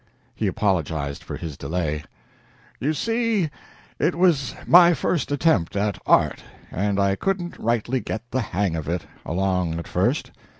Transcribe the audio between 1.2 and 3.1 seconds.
for his delay: "You